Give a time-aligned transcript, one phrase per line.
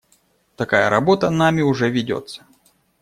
[0.55, 2.43] Такая работа нами уже ведется.